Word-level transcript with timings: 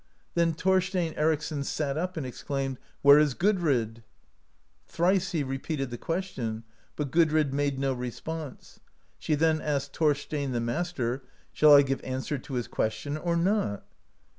Then 0.33 0.53
Thorstein 0.53 1.13
Ericsson 1.15 1.63
sat 1.63 1.95
up, 1.95 2.17
and 2.17 2.25
exclaimed: 2.25 2.79
*'Where 3.03 3.19
is 3.19 3.35
Gudrid?'* 3.35 4.01
Thrice 4.87 5.31
he 5.31 5.43
re 5.43 5.59
peated 5.59 5.91
the 5.91 5.97
question, 5.99 6.63
but 6.95 7.11
Gudrid 7.11 7.53
made 7.53 7.77
no 7.77 7.93
response. 7.93 8.79
She 9.19 9.35
then 9.35 9.61
asked 9.61 9.95
Thorstein, 9.95 10.53
the 10.53 10.59
master, 10.59 11.21
"Shall 11.53 11.75
I 11.75 11.83
give 11.83 12.03
answer 12.03 12.39
to 12.39 12.55
his 12.55 12.67
question 12.67 13.15
or 13.15 13.37
not?" 13.37 13.85